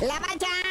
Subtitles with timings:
[0.00, 0.67] La bacha,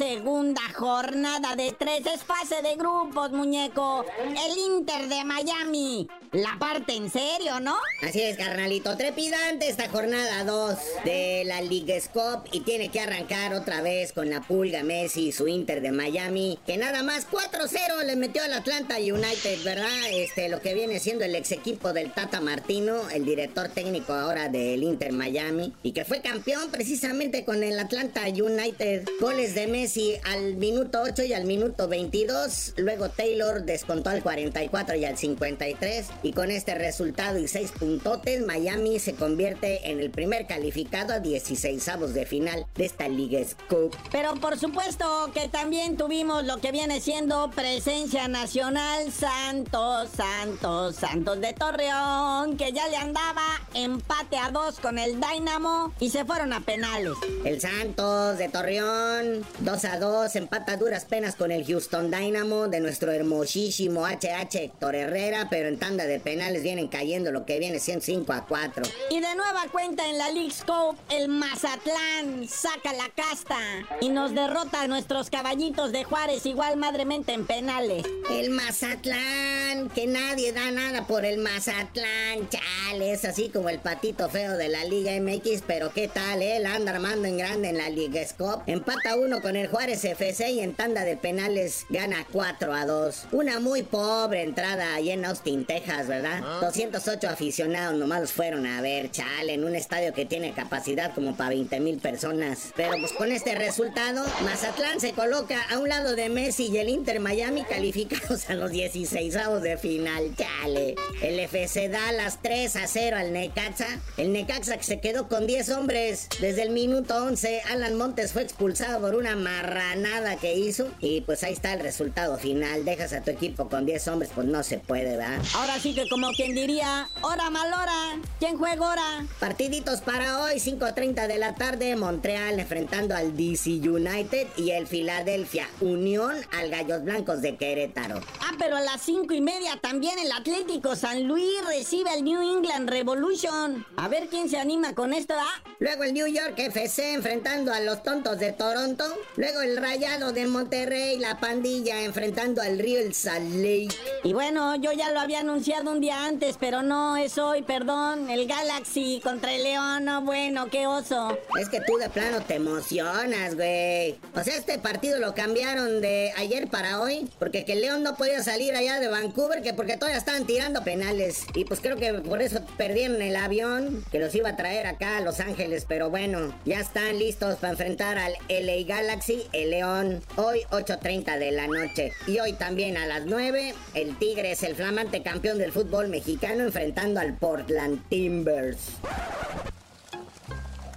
[0.00, 4.06] segunda jornada de tres es fase de grupos, muñeco.
[4.18, 6.08] El Inter de Miami.
[6.32, 7.76] La parte en serio, ¿no?
[8.00, 8.96] Así es, carnalito.
[8.96, 14.30] Trepidante esta jornada 2 de la League Cup y tiene que arrancar otra vez con
[14.30, 18.54] la pulga Messi y su Inter de Miami, que nada más 4-0 le metió al
[18.54, 19.90] Atlanta United, ¿verdad?
[20.12, 24.48] Este, lo que viene siendo el ex equipo del Tata Martino, el director técnico ahora
[24.48, 29.06] del Inter Miami, y que fue campeón precisamente con el Atlanta United.
[29.20, 29.89] Goles de Messi
[30.24, 32.74] al minuto 8 y al minuto 22.
[32.76, 36.06] Luego Taylor descontó al 44 y al 53.
[36.22, 41.20] Y con este resultado y 6 puntotes, Miami se convierte en el primer calificado a
[41.20, 43.96] 16 avos de final de esta Liga Cup.
[44.12, 51.40] Pero por supuesto que también tuvimos lo que viene siendo presencia nacional Santos, Santos, Santos
[51.40, 53.42] de Torreón, que ya le andaba
[53.74, 57.14] empate a dos con el Dynamo y se fueron a penales.
[57.44, 59.44] El Santos de Torreón,
[59.80, 64.94] 2 a 2, empata duras penas con el Houston Dynamo de nuestro hermosísimo HH Héctor
[64.94, 68.82] Herrera, pero en tanda de penales vienen cayendo lo que viene siendo 5 a 4.
[69.08, 73.56] Y de nueva cuenta en la League Scope, el Mazatlán saca la casta
[74.02, 78.04] y nos derrota a nuestros caballitos de Juárez igual madremente en penales.
[78.30, 84.58] El Mazatlán, que nadie da nada por el Mazatlán, chales, así como el patito feo
[84.58, 88.22] de la Liga MX, pero qué tal, él anda armando en grande en la Liga
[88.26, 88.70] Scope.
[88.70, 93.28] Empata uno con el Juárez FC y en tanda de penales gana 4 a 2.
[93.32, 96.42] Una muy pobre entrada ahí en Austin, Texas, ¿verdad?
[96.60, 101.50] 208 aficionados nomás fueron a ver, chale, en un estadio que tiene capacidad como para
[101.50, 102.72] 20 mil personas.
[102.76, 106.88] Pero pues con este resultado, Mazatlán se coloca a un lado de Messi y el
[106.88, 110.96] Inter Miami calificados a los 16 avos de final, chale.
[111.22, 114.00] El FC da las 3 a 0 al Necaxa.
[114.16, 117.62] El Necaxa que se quedó con 10 hombres desde el minuto 11.
[117.70, 120.88] Alan Montes fue expulsado por una marranada que hizo.
[121.00, 122.84] Y pues ahí está el resultado final.
[122.84, 125.40] Dejas a tu equipo con 10 hombres, pues no se puede, ¿verdad?
[125.54, 128.18] Ahora sí que como quien diría, hora mal hora.
[128.38, 129.26] ¿Quién juega ahora?
[129.38, 135.68] Partiditos para hoy, 5.30 de la tarde, Montreal enfrentando al DC United y el Philadelphia
[135.80, 138.20] Unión al Gallos Blancos de Querétaro.
[138.40, 142.40] Ah, pero a las 5 y media también el Atlético San Luis recibe al New
[142.40, 143.84] England Revolution.
[143.96, 145.62] A ver quién se anima con esto, ¿ah?
[145.78, 149.04] Luego el New York FC enfrentando a los tontos de Toronto.
[149.40, 153.96] Luego el Rayado de Monterrey, la pandilla enfrentando al Real Salt Lake.
[154.22, 158.28] Y bueno, yo ya lo había anunciado un día antes, pero no es hoy, perdón.
[158.28, 161.38] El Galaxy contra el León, no, bueno, qué oso.
[161.58, 164.18] Es que tú de plano te emocionas, güey.
[164.34, 168.16] O sea, este partido lo cambiaron de ayer para hoy, porque que el León no
[168.16, 171.46] podía salir allá de Vancouver, que porque todavía estaban tirando penales.
[171.54, 175.16] Y pues creo que por eso perdieron el avión, que los iba a traer acá
[175.16, 175.86] a Los Ángeles.
[175.88, 181.52] Pero bueno, ya están listos para enfrentar al LA Galaxy, el León, hoy 8.30 de
[181.52, 182.12] la noche.
[182.26, 187.20] Y hoy también a las 9, el Tigres, el flamante campeón del fútbol mexicano, enfrentando
[187.20, 188.92] al Portland Timbers.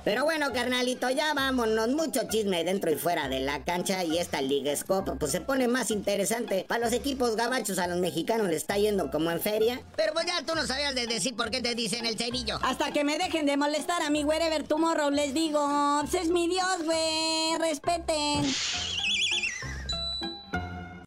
[0.04, 1.90] Pero bueno, carnalito, ya vámonos.
[1.90, 4.04] Mucho chisme dentro y fuera de la cancha.
[4.04, 6.66] Y esta Liga Scope, pues se pone más interesante.
[6.68, 9.82] Para los equipos gabachos, a los mexicanos les está yendo como en feria.
[9.96, 12.60] Pero pues ya tú no sabías de decir por qué te dicen el cerillo.
[12.62, 15.62] Hasta que me dejen de molestar a mi wherever tomorrow, les digo.
[16.02, 17.58] Pues es mi Dios, güey.
[17.60, 18.44] Respeten.